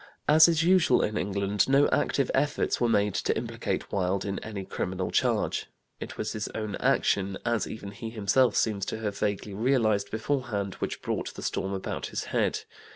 As 0.27 0.47
is 0.47 0.63
usual 0.63 1.03
in 1.03 1.15
England, 1.15 1.69
no 1.69 1.87
active 1.89 2.31
efforts 2.33 2.81
were 2.81 2.89
made 2.89 3.13
to 3.13 3.37
implicate 3.37 3.91
Wilde 3.91 4.25
in 4.25 4.39
any 4.39 4.65
criminal 4.65 5.11
charge. 5.11 5.67
It 5.99 6.17
was 6.17 6.31
his 6.33 6.47
own 6.55 6.73
action, 6.77 7.37
as 7.45 7.67
even 7.67 7.91
he 7.91 8.09
himself 8.09 8.55
seems 8.55 8.83
to 8.87 8.97
have 8.97 9.19
vaguely 9.19 9.53
realized 9.53 10.09
beforehand, 10.09 10.73
which 10.79 11.03
brought 11.03 11.35
the 11.35 11.43
storm 11.43 11.73
about 11.73 12.07
his 12.07 12.23
head. 12.33 12.61